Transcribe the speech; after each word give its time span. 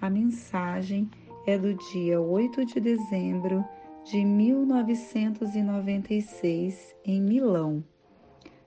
A 0.00 0.08
mensagem 0.08 1.10
é 1.44 1.58
do 1.58 1.74
dia 1.74 2.20
8 2.20 2.64
de 2.64 2.78
dezembro 2.78 3.64
de 4.04 4.24
1996, 4.24 6.94
em 7.04 7.20
Milão, 7.20 7.82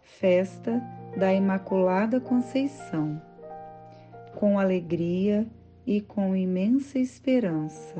festa 0.02 0.84
da 1.16 1.34
Imaculada 1.34 2.20
Conceição. 2.20 3.22
Com 4.36 4.60
alegria 4.60 5.48
e 5.88 6.02
com 6.02 6.36
imensa 6.36 7.00
esperança. 7.00 7.96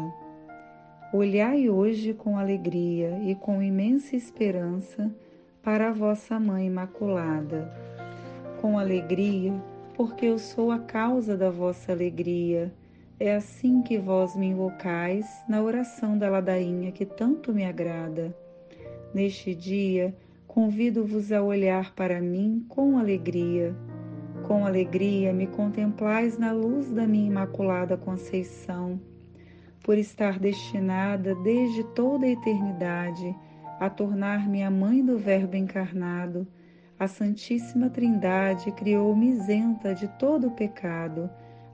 Olhai 1.14 1.70
hoje 1.70 2.14
com 2.14 2.38
alegria 2.38 3.18
e 3.24 3.34
com 3.34 3.64
imensa 3.64 4.14
esperança 4.14 5.10
para 5.64 5.88
a 5.88 5.94
vossa 5.94 6.38
Mãe 6.38 6.68
Imaculada. 6.68 7.74
Com 8.60 8.78
alegria, 8.78 9.54
porque 9.96 10.26
eu 10.26 10.38
sou 10.38 10.70
a 10.70 10.80
causa 10.80 11.38
da 11.38 11.50
vossa 11.50 11.94
alegria 11.94 12.74
é 13.22 13.36
assim 13.36 13.84
que 13.84 14.00
vós 14.00 14.36
me 14.36 14.48
invocais 14.48 15.28
na 15.48 15.62
oração 15.62 16.18
da 16.18 16.28
ladainha 16.28 16.92
que 16.92 17.06
tanto 17.06 17.54
me 17.54 17.64
agrada. 17.64 18.36
Neste 19.14 19.54
dia, 19.54 20.16
convido-vos 20.48 21.32
a 21.32 21.40
olhar 21.40 21.94
para 21.94 22.20
mim 22.20 22.66
com 22.68 22.98
alegria. 22.98 23.76
Com 24.48 24.66
alegria 24.66 25.32
me 25.34 25.46
contemplais 25.46 26.40
na 26.40 26.52
luz 26.52 26.90
da 26.90 27.06
minha 27.06 27.28
imaculada 27.28 27.96
conceição, 27.96 29.00
por 29.84 30.00
estar 30.00 30.40
destinada 30.40 31.36
desde 31.36 31.84
toda 31.94 32.26
a 32.26 32.32
eternidade 32.32 33.36
a 33.80 33.88
tornar-me 33.88 34.64
a 34.64 34.72
mãe 34.72 35.06
do 35.06 35.20
Verbo 35.20 35.56
encarnado. 35.56 36.48
A 36.98 37.08
Santíssima 37.08 37.88
Trindade 37.88 38.72
criou-me 38.72 39.30
isenta 39.30 39.94
de 39.94 40.08
todo 40.18 40.48
o 40.48 40.52
pecado 40.52 41.30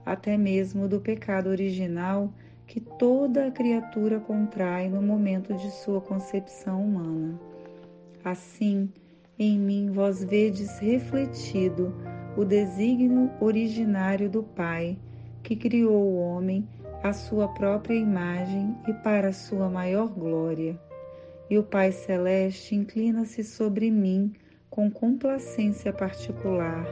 até 0.08 0.38
mesmo 0.38 0.88
do 0.88 0.98
pecado 0.98 1.50
original 1.50 2.32
que 2.66 2.80
toda 2.80 3.50
criatura 3.50 4.18
contrai 4.18 4.88
no 4.88 5.02
momento 5.02 5.54
de 5.54 5.70
sua 5.70 6.00
concepção 6.00 6.82
humana. 6.82 7.38
Assim, 8.24 8.90
em 9.38 9.58
mim 9.58 9.90
vós 9.90 10.24
vedes 10.24 10.78
refletido 10.78 11.94
o 12.38 12.44
desígnio 12.44 13.30
originário 13.38 14.30
do 14.30 14.42
Pai, 14.42 14.98
que 15.42 15.54
criou 15.54 16.02
o 16.02 16.16
homem 16.16 16.66
à 17.02 17.12
sua 17.12 17.48
própria 17.48 17.94
imagem 17.94 18.74
e 18.88 18.94
para 18.94 19.28
a 19.28 19.32
sua 19.32 19.68
maior 19.68 20.08
glória. 20.08 20.80
E 21.50 21.58
o 21.58 21.62
Pai 21.62 21.92
Celeste 21.92 22.74
inclina-se 22.74 23.44
sobre 23.44 23.90
mim 23.90 24.32
com 24.70 24.90
complacência 24.90 25.92
particular. 25.92 26.86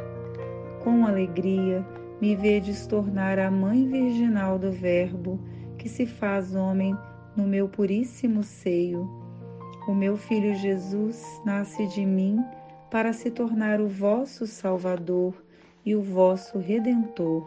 Com 0.84 1.06
alegria, 1.06 1.84
me 2.21 2.34
vedes 2.34 2.87
tornar 2.87 3.38
a 3.38 3.50
mãe 3.50 3.87
virginal 3.87 4.59
do 4.59 4.72
Verbo, 4.72 5.38
que 5.77 5.88
se 5.88 6.06
faz 6.06 6.54
homem 6.54 6.97
no 7.37 7.47
meu 7.47 7.69
puríssimo 7.69 8.43
seio. 8.43 9.09
O 9.87 9.94
meu 9.94 10.16
filho 10.16 10.54
Jesus 10.54 11.22
nasce 11.44 11.87
de 11.88 12.06
mim 12.06 12.43
para 12.91 13.12
se 13.12 13.31
tornar 13.31 13.81
o 13.81 13.87
vosso 13.87 14.47
Salvador 14.47 15.34
e 15.84 15.94
o 15.94 16.00
vosso 16.00 16.59
Redentor. 16.59 17.47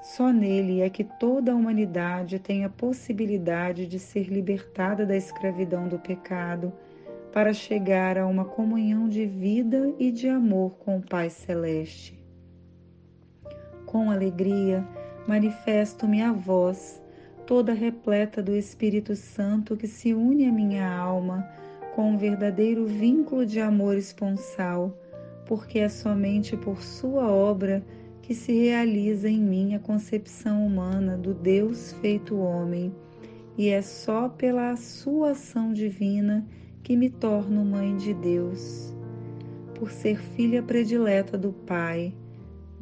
Só 0.00 0.32
nele 0.32 0.80
é 0.80 0.88
que 0.88 1.04
toda 1.04 1.52
a 1.52 1.54
humanidade 1.54 2.38
tem 2.38 2.64
a 2.64 2.70
possibilidade 2.70 3.86
de 3.86 3.98
ser 3.98 4.24
libertada 4.24 5.04
da 5.04 5.14
escravidão 5.14 5.86
do 5.86 5.98
pecado, 5.98 6.72
para 7.30 7.52
chegar 7.52 8.18
a 8.18 8.26
uma 8.26 8.44
comunhão 8.44 9.08
de 9.08 9.24
vida 9.24 9.94
e 9.98 10.10
de 10.10 10.28
amor 10.28 10.72
com 10.78 10.98
o 10.98 11.02
Pai 11.02 11.30
Celeste 11.30 12.21
com 13.92 14.10
alegria, 14.10 14.82
manifesto-me 15.28 16.22
a 16.22 16.32
vós, 16.32 16.98
toda 17.46 17.74
repleta 17.74 18.42
do 18.42 18.56
Espírito 18.56 19.14
Santo 19.14 19.76
que 19.76 19.86
se 19.86 20.14
une 20.14 20.46
à 20.46 20.50
minha 20.50 20.90
alma 20.90 21.46
com 21.94 22.12
um 22.12 22.16
verdadeiro 22.16 22.86
vínculo 22.86 23.44
de 23.44 23.60
amor 23.60 23.98
esponsal, 23.98 24.96
porque 25.44 25.78
é 25.78 25.90
somente 25.90 26.56
por 26.56 26.82
Sua 26.82 27.30
obra 27.30 27.84
que 28.22 28.34
se 28.34 28.52
realiza 28.52 29.28
em 29.28 29.40
mim 29.40 29.74
a 29.74 29.78
concepção 29.78 30.66
humana 30.66 31.18
do 31.18 31.34
Deus 31.34 31.92
feito 32.00 32.38
homem, 32.38 32.90
e 33.58 33.68
é 33.68 33.82
só 33.82 34.26
pela 34.26 34.74
Sua 34.74 35.32
ação 35.32 35.70
divina 35.70 36.46
que 36.82 36.96
me 36.96 37.10
torno 37.10 37.62
mãe 37.62 37.94
de 37.96 38.14
Deus. 38.14 38.94
Por 39.74 39.90
ser 39.90 40.18
filha 40.18 40.62
predileta 40.62 41.36
do 41.36 41.52
Pai, 41.52 42.14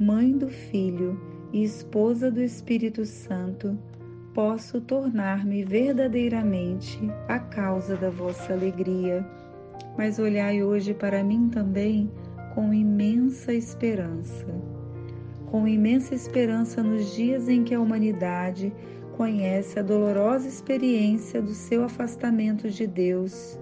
mãe 0.00 0.32
do 0.32 0.48
Filho 0.48 1.20
e 1.52 1.62
esposa 1.62 2.30
do 2.30 2.40
Espírito 2.40 3.04
Santo, 3.04 3.78
posso 4.32 4.80
tornar-me 4.80 5.62
verdadeiramente 5.62 6.98
a 7.28 7.38
causa 7.38 7.96
da 7.96 8.08
vossa 8.08 8.54
alegria. 8.54 9.22
Mas 9.98 10.18
olhai 10.18 10.62
hoje 10.62 10.94
para 10.94 11.22
mim 11.22 11.50
também 11.50 12.10
com 12.54 12.72
imensa 12.72 13.52
esperança. 13.52 14.46
Com 15.50 15.68
imensa 15.68 16.14
esperança 16.14 16.82
nos 16.82 17.14
dias 17.14 17.46
em 17.46 17.62
que 17.62 17.74
a 17.74 17.80
humanidade 17.80 18.72
conhece 19.18 19.78
a 19.78 19.82
dolorosa 19.82 20.48
experiência 20.48 21.42
do 21.42 21.52
seu 21.52 21.84
afastamento 21.84 22.70
de 22.70 22.86
Deus, 22.86 23.58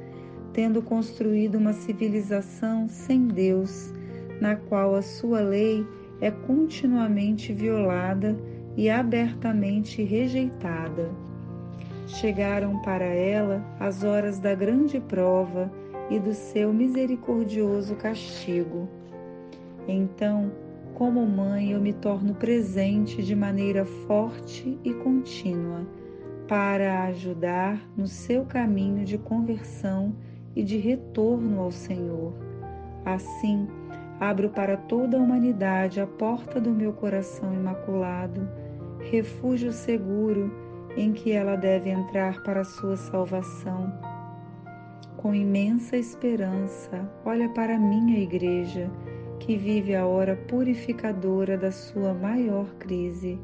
tendo 0.53 0.81
construído 0.83 1.57
uma 1.57 1.73
civilização 1.73 2.89
sem 2.89 3.27
Deus, 3.27 3.93
na 4.41 4.55
qual 4.55 4.95
a 4.95 5.03
sua 5.03 5.41
lei 5.41 5.85
é 6.21 6.31
continuamente 6.31 7.53
violada 7.53 8.37
e 8.77 8.89
abertamente 8.91 10.03
rejeitada. 10.03 11.11
Chegaram 12.07 12.81
para 12.83 13.05
ela 13.05 13.65
as 13.79 14.03
horas 14.03 14.39
da 14.39 14.55
grande 14.55 14.99
prova 15.01 15.71
e 16.11 16.19
do 16.19 16.33
seu 16.33 16.73
misericordioso 16.73 17.95
castigo. 17.97 18.89
Então, 19.87 20.51
como 20.95 21.25
mãe, 21.27 21.73
eu 21.73 21.81
me 21.81 21.93
torno 21.93 22.35
presente 22.35 23.23
de 23.23 23.37
maneira 23.37 23.85
forte 23.85 24.79
e 24.83 24.93
contínua 24.95 25.87
para 26.49 27.05
ajudar 27.05 27.87
no 27.97 28.07
seu 28.07 28.45
caminho 28.45 29.05
de 29.05 29.19
conversão 29.19 30.15
e 30.57 30.65
de 30.65 30.79
retorno 30.79 31.61
ao 31.61 31.71
Senhor. 31.71 32.33
Assim, 33.05 33.69
Abro 34.21 34.49
para 34.51 34.77
toda 34.77 35.17
a 35.17 35.21
humanidade 35.21 36.01
a 36.01 36.07
porta 36.07 36.61
do 36.61 36.71
meu 36.71 36.93
coração 36.93 37.55
imaculado, 37.55 38.49
refúgio 39.11 39.73
seguro 39.73 40.53
em 40.97 41.13
que 41.13 41.31
ela 41.31 41.55
deve 41.55 41.91
entrar 41.91 42.43
para 42.43 42.63
a 42.63 42.65
sua 42.65 42.97
salvação. 42.97 43.93
Com 45.17 45.33
imensa 45.33 45.97
esperança, 45.97 47.09
olha 47.25 47.49
para 47.51 47.77
a 47.77 47.79
minha 47.79 48.19
igreja, 48.19 48.91
que 49.39 49.57
vive 49.57 49.95
a 49.95 50.05
hora 50.05 50.35
purificadora 50.35 51.57
da 51.57 51.71
sua 51.71 52.13
maior 52.13 52.67
crise. 52.75 53.39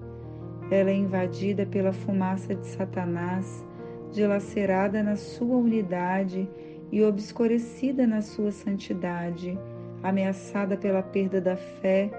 Ela 0.72 0.90
é 0.90 0.94
invadida 0.94 1.64
pela 1.64 1.92
fumaça 1.92 2.52
de 2.52 2.66
Satanás, 2.66 3.64
dilacerada 4.10 5.04
na 5.04 5.14
sua 5.14 5.56
unidade 5.56 6.48
e 6.90 7.00
obscurecida 7.02 8.08
na 8.08 8.22
sua 8.22 8.50
santidade 8.50 9.56
ameaçada 10.04 10.76
pela 10.76 11.02
perda 11.02 11.40
da 11.40 11.56
fé 11.56 12.10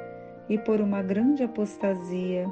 e 0.49 0.57
por 0.57 0.81
uma 0.81 1.01
grande 1.01 1.43
apostasia. 1.43 2.51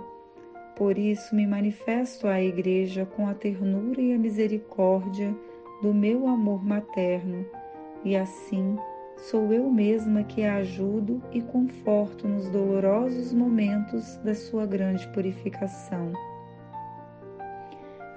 Por 0.75 0.97
isso 0.97 1.35
me 1.35 1.45
manifesto 1.45 2.27
à 2.27 2.41
Igreja 2.41 3.05
com 3.05 3.27
a 3.27 3.33
ternura 3.33 3.99
e 3.99 4.13
a 4.13 4.17
misericórdia 4.17 5.35
do 5.81 5.93
meu 5.93 6.27
amor 6.27 6.63
materno, 6.63 7.45
e 8.05 8.15
assim 8.15 8.77
sou 9.17 9.51
eu 9.51 9.69
mesma 9.69 10.23
que 10.23 10.43
a 10.43 10.55
ajudo 10.57 11.21
e 11.31 11.41
conforto 11.41 12.27
nos 12.27 12.49
dolorosos 12.49 13.33
momentos 13.33 14.17
da 14.17 14.33
sua 14.33 14.65
grande 14.65 15.07
purificação. 15.09 16.13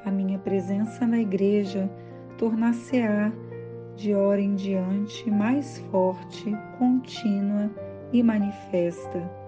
A 0.04 0.10
minha 0.10 0.38
presença 0.38 1.06
na 1.06 1.18
Igreja 1.18 1.90
tornar-se-á 2.38 3.32
de 3.96 4.14
hora 4.14 4.40
em 4.40 4.54
diante 4.54 5.30
mais 5.30 5.78
forte, 5.90 6.54
contínua 6.78 7.70
e 8.12 8.22
manifesta 8.22 9.46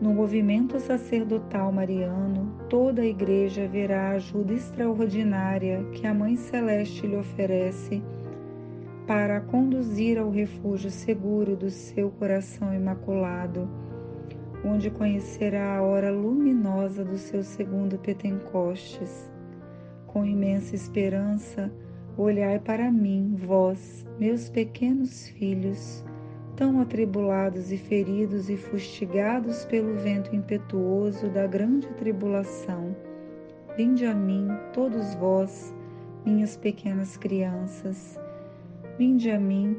no 0.00 0.14
movimento 0.14 0.80
sacerdotal 0.80 1.70
mariano, 1.70 2.50
toda 2.70 3.02
a 3.02 3.06
Igreja 3.06 3.68
verá 3.68 4.08
a 4.08 4.12
ajuda 4.12 4.54
extraordinária 4.54 5.84
que 5.92 6.06
a 6.06 6.14
Mãe 6.14 6.36
Celeste 6.36 7.06
lhe 7.06 7.16
oferece 7.16 8.02
para 9.06 9.36
a 9.36 9.40
conduzir 9.42 10.18
ao 10.18 10.30
refúgio 10.30 10.90
seguro 10.90 11.54
do 11.54 11.68
seu 11.68 12.10
coração 12.12 12.72
imaculado, 12.72 13.68
onde 14.64 14.90
conhecerá 14.90 15.76
a 15.76 15.82
hora 15.82 16.10
luminosa 16.10 17.04
do 17.04 17.18
seu 17.18 17.42
segundo 17.42 17.98
Pentecostes. 17.98 19.30
Com 20.06 20.24
imensa 20.24 20.74
esperança, 20.74 21.70
olhai 22.20 22.58
para 22.58 22.90
mim, 22.90 23.34
vós, 23.36 24.04
meus 24.18 24.48
pequenos 24.48 25.28
filhos, 25.28 26.04
tão 26.56 26.80
atribulados 26.80 27.72
e 27.72 27.78
feridos 27.78 28.50
e 28.50 28.56
fustigados 28.56 29.64
pelo 29.64 29.94
vento 29.96 30.34
impetuoso 30.34 31.28
da 31.28 31.46
grande 31.46 31.88
tribulação. 31.94 32.94
Vinde 33.76 34.04
a 34.04 34.14
mim, 34.14 34.48
todos 34.72 35.14
vós, 35.14 35.74
minhas 36.26 36.56
pequenas 36.56 37.16
crianças, 37.16 38.18
vinde 38.98 39.30
a 39.30 39.40
mim, 39.40 39.76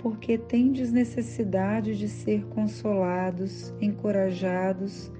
porque 0.00 0.36
tendes 0.36 0.90
necessidade 0.90 1.96
de 1.96 2.08
ser 2.08 2.44
consolados, 2.46 3.72
encorajados, 3.80 5.12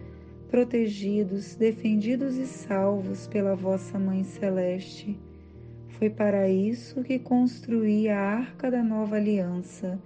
protegidos, 0.48 1.54
defendidos 1.54 2.36
e 2.36 2.46
salvos 2.46 3.26
pela 3.28 3.54
vossa 3.54 3.98
Mãe 3.98 4.24
Celeste. 4.24 5.25
Foi 5.98 6.10
para 6.10 6.46
isso 6.46 7.02
que 7.02 7.19
construí 7.19 8.10
a 8.10 8.20
arca 8.20 8.70
da 8.70 8.82
nova 8.82 9.16
aliança 9.16 9.98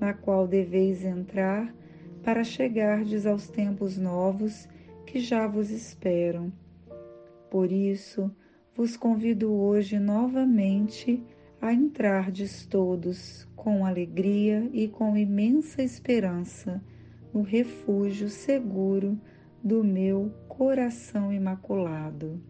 na 0.00 0.14
qual 0.14 0.48
deveis 0.48 1.04
entrar 1.04 1.74
para 2.22 2.42
chegardes 2.42 3.26
aos 3.26 3.46
tempos 3.46 3.98
novos 3.98 4.66
que 5.04 5.20
já 5.20 5.46
vos 5.46 5.70
esperam. 5.70 6.50
Por 7.50 7.70
isso, 7.70 8.34
vos 8.74 8.96
convido 8.96 9.52
hoje 9.52 9.98
novamente 9.98 11.22
a 11.60 11.70
entrardes 11.70 12.64
todos 12.64 13.46
com 13.54 13.84
alegria 13.84 14.66
e 14.72 14.88
com 14.88 15.18
imensa 15.18 15.82
esperança 15.82 16.82
no 17.32 17.42
refúgio 17.42 18.30
seguro 18.30 19.20
do 19.62 19.84
meu 19.84 20.32
coração 20.48 21.30
imaculado. 21.30 22.40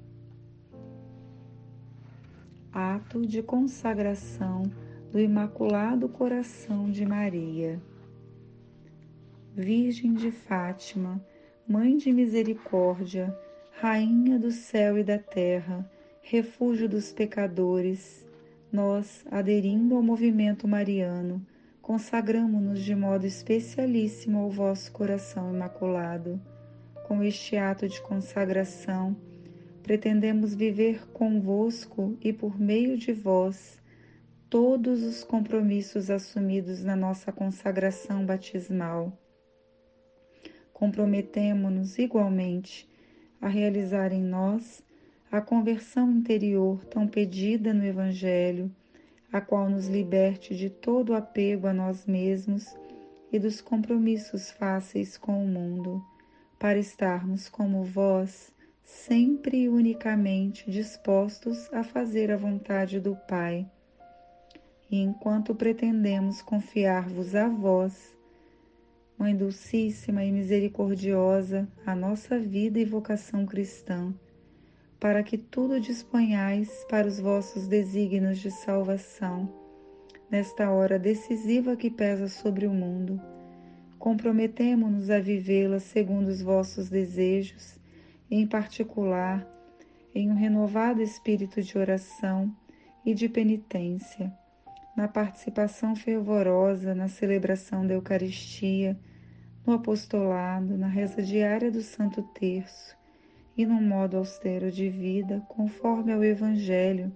Ato 2.79 3.27
de 3.27 3.43
consagração 3.43 4.65
do 5.11 5.19
Imaculado 5.19 6.11
Coração 6.11 6.91
de 6.91 7.07
Maria. 7.07 7.81
Virgem 9.55 10.13
de 10.13 10.31
Fátima, 10.31 11.19
Mãe 11.67 11.97
de 11.97 12.13
Misericórdia, 12.13 13.35
Rainha 13.81 14.39
do 14.39 14.51
céu 14.51 14.99
e 14.99 15.03
da 15.03 15.19
terra, 15.19 15.91
refúgio 16.21 16.87
dos 16.87 17.11
pecadores, 17.11 18.27
nós, 18.71 19.25
aderindo 19.31 19.97
ao 19.97 20.03
movimento 20.03 20.69
mariano, 20.69 21.41
consagramo-nos 21.81 22.81
de 22.81 22.95
modo 22.95 23.25
especialíssimo 23.25 24.39
ao 24.41 24.51
vosso 24.51 24.93
coração 24.93 25.51
imaculado. 25.51 26.39
Com 27.07 27.23
este 27.23 27.57
ato 27.57 27.89
de 27.89 28.03
consagração, 28.03 29.17
pretendemos 29.87 30.53
viver 30.53 31.07
convosco 31.13 32.19
e 32.21 32.33
por 32.33 32.61
meio 32.61 32.99
de 32.99 33.13
vós 33.13 33.81
todos 34.51 35.05
os 35.05 35.23
compromissos 35.23 36.11
assumidos 36.11 36.83
na 36.83 36.97
nossa 36.97 37.31
consagração 37.31 38.27
batismal. 38.27 39.17
Comprometemo-nos 40.73 41.99
igualmente 41.99 42.91
a 43.41 43.47
realizar 43.47 44.13
em 44.13 44.25
nós 44.25 44.83
a 45.31 45.41
conversão 45.41 46.11
interior 46.11 46.85
tão 46.87 47.07
pedida 47.07 47.73
no 47.73 47.85
Evangelho, 47.85 48.75
a 49.33 49.41
qual 49.41 49.71
nos 49.71 49.87
liberte 49.87 50.57
de 50.57 50.69
todo 50.69 51.15
apego 51.15 51.69
a 51.69 51.73
nós 51.73 52.07
mesmos 52.07 52.77
e 53.31 53.39
dos 53.39 53.61
compromissos 53.61 54.51
fáceis 54.51 55.17
com 55.17 55.45
o 55.45 55.47
mundo, 55.47 56.05
para 56.59 56.77
estarmos 56.77 57.49
como 57.49 57.85
vós, 57.85 58.53
sempre 58.87 59.65
e 59.65 59.69
unicamente 59.69 60.71
dispostos 60.71 61.69
a 61.73 61.83
fazer 61.83 62.31
a 62.31 62.37
vontade 62.37 63.01
do 63.01 63.17
Pai. 63.17 63.69
E 64.89 65.01
enquanto 65.01 65.57
pretendemos 65.57 66.41
confiar-vos 66.41 67.35
a 67.35 67.49
vós, 67.49 68.17
Mãe 69.19 69.35
Dulcíssima 69.35 70.25
e 70.25 70.31
Misericordiosa, 70.31 71.67
a 71.85 71.97
nossa 71.97 72.39
vida 72.39 72.79
e 72.79 72.85
vocação 72.85 73.45
cristã, 73.45 74.15
para 75.01 75.23
que 75.25 75.37
tudo 75.37 75.81
disponhais 75.81 76.87
para 76.89 77.09
os 77.09 77.19
vossos 77.19 77.67
desígnios 77.67 78.39
de 78.39 78.53
salvação, 78.53 79.53
nesta 80.31 80.71
hora 80.71 80.97
decisiva 80.97 81.75
que 81.75 81.91
pesa 81.91 82.29
sobre 82.29 82.69
o 82.69 82.73
mundo, 82.73 83.21
comprometemo-nos 83.99 85.11
a 85.11 85.19
vivê-la 85.19 85.81
segundo 85.81 86.29
os 86.29 86.41
vossos 86.41 86.89
desejos, 86.89 87.77
em 88.31 88.47
particular, 88.47 89.47
em 90.15 90.31
um 90.31 90.35
renovado 90.35 91.03
espírito 91.03 91.63
de 91.63 91.77
oração 91.77 92.55
e 93.05 93.15
de 93.15 93.29
penitência 93.29 94.33
na 94.97 95.07
participação 95.07 95.95
fervorosa 95.95 96.95
na 96.95 97.07
celebração 97.07 97.87
da 97.87 97.93
Eucaristia, 97.93 98.99
no 99.67 99.75
apostolado, 99.75 100.79
na 100.79 100.89
reza 100.89 101.23
diária 101.23 101.71
do 101.71 101.83
Santo 101.83 102.23
Terço 102.23 102.97
e 103.57 103.67
no 103.67 103.81
modo 103.81 104.17
austero 104.17 104.71
de 104.71 104.89
vida, 104.89 105.43
conforme 105.49 106.13
ao 106.13 106.25
Evangelho, 106.25 107.13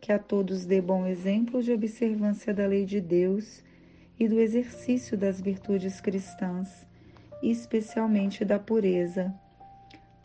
que 0.00 0.12
a 0.12 0.18
todos 0.18 0.64
dê 0.64 0.80
bom 0.80 1.04
exemplo 1.04 1.62
de 1.62 1.72
observância 1.72 2.54
da 2.54 2.66
lei 2.66 2.84
de 2.84 3.00
Deus 3.00 3.64
e 4.18 4.28
do 4.28 4.38
exercício 4.38 5.18
das 5.18 5.40
virtudes 5.40 6.00
cristãs, 6.00 6.86
especialmente 7.42 8.44
da 8.44 8.58
pureza. 8.58 9.34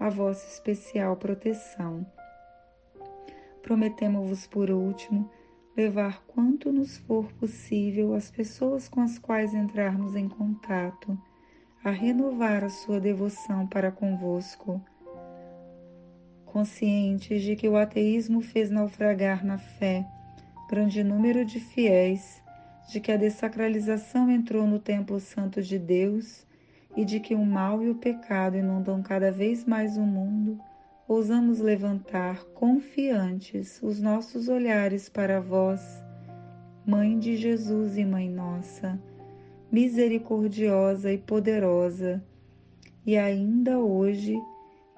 a 0.00 0.08
vossa 0.08 0.46
especial 0.48 1.14
proteção. 1.16 2.06
Prometemos-vos, 3.62 4.46
por 4.46 4.70
último, 4.70 5.30
levar 5.76 6.22
quanto 6.26 6.72
nos 6.72 6.96
for 6.96 7.30
possível 7.34 8.14
as 8.14 8.30
pessoas 8.30 8.88
com 8.88 9.02
as 9.02 9.18
quais 9.18 9.52
entrarmos 9.52 10.16
em 10.16 10.26
contato, 10.26 11.16
a 11.84 11.90
renovar 11.90 12.64
a 12.64 12.70
sua 12.70 12.98
devoção 12.98 13.66
para 13.66 13.92
convosco. 13.92 14.82
Conscientes 16.46 17.42
de 17.42 17.54
que 17.54 17.68
o 17.68 17.76
ateísmo 17.76 18.40
fez 18.40 18.70
naufragar 18.70 19.44
na 19.44 19.58
fé 19.58 20.06
grande 20.70 21.02
número 21.02 21.44
de 21.44 21.58
fiéis, 21.58 22.40
de 22.90 23.00
que 23.00 23.10
a 23.10 23.16
dessacralização 23.16 24.30
entrou 24.30 24.66
no 24.66 24.78
templo 24.78 25.18
santo 25.18 25.60
de 25.60 25.78
Deus 25.78 26.46
e 26.96 27.04
de 27.04 27.20
que 27.20 27.34
o 27.34 27.44
mal 27.44 27.82
e 27.82 27.90
o 27.90 27.94
pecado 27.94 28.56
inundam 28.56 29.02
cada 29.02 29.30
vez 29.30 29.64
mais 29.64 29.96
o 29.96 30.02
mundo, 30.02 30.58
ousamos 31.06 31.58
levantar 31.58 32.44
confiantes 32.54 33.80
os 33.82 34.00
nossos 34.00 34.48
olhares 34.48 35.08
para 35.08 35.40
vós, 35.40 35.80
Mãe 36.86 37.18
de 37.18 37.36
Jesus 37.36 37.96
e 37.96 38.04
Mãe 38.04 38.28
Nossa, 38.28 38.98
misericordiosa 39.70 41.12
e 41.12 41.18
poderosa, 41.18 42.24
e 43.06 43.16
ainda 43.16 43.78
hoje 43.78 44.36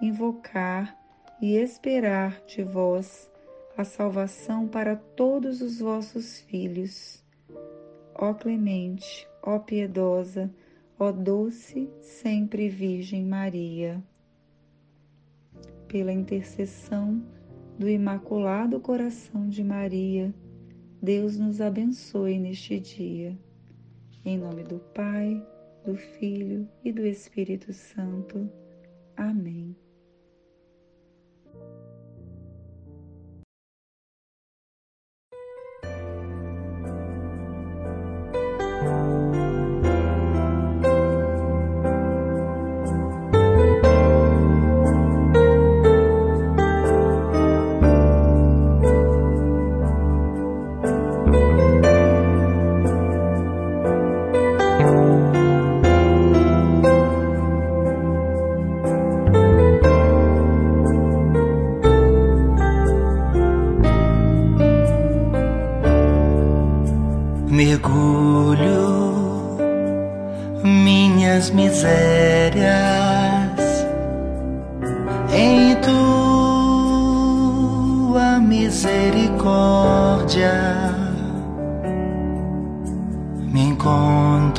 invocar 0.01 0.97
e 1.41 1.57
esperar 1.57 2.41
de 2.47 2.63
vós 2.63 3.31
a 3.77 3.85
salvação 3.85 4.69
para 4.69 4.97
todos 4.97 5.61
os 5.61 5.81
vossos 5.81 6.41
filhos. 6.41 7.23
Ó 8.15 8.35
clemente, 8.35 9.27
ó 9.43 9.59
piedosa, 9.59 10.51
ó 11.03 11.11
doce 11.11 11.91
sempre 12.01 12.69
Virgem 12.69 13.25
Maria. 13.25 14.01
Pela 15.89 16.13
intercessão 16.13 17.21
do 17.77 17.89
Imaculado 17.89 18.79
Coração 18.79 19.49
de 19.49 19.65
Maria, 19.65 20.33
Deus 21.03 21.37
nos 21.37 21.61
abençoe 21.61 22.39
neste 22.39 22.79
dia. 22.79 23.37
Em 24.25 24.39
nome 24.39 24.63
do 24.63 24.79
Pai, 24.95 25.45
do 25.85 25.97
Filho 25.97 26.69
e 26.85 26.93
do 26.93 27.05
Espírito 27.05 27.73
Santo. 27.73 28.49
Amém. 29.17 29.75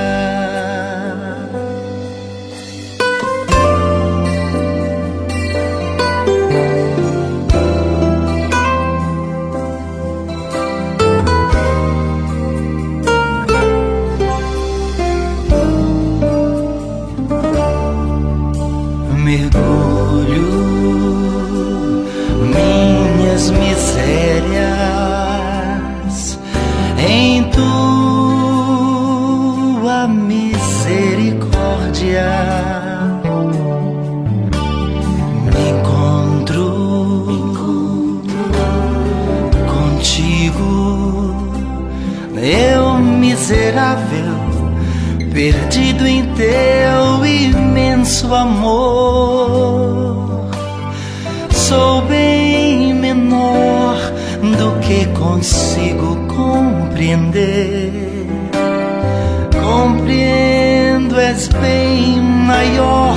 Perdido 45.32 46.06
em 46.06 46.26
teu 46.34 47.24
imenso 47.24 48.34
amor. 48.34 50.46
Sou 51.50 52.02
bem 52.02 52.92
menor 52.94 53.96
do 54.58 54.78
que 54.80 55.06
consigo 55.18 56.16
compreender. 56.28 58.26
Compreendo, 59.62 61.18
és 61.18 61.48
bem 61.48 62.20
maior 62.20 63.16